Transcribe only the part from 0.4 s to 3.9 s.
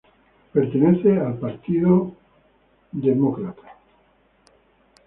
Pertenece al partido demócrata.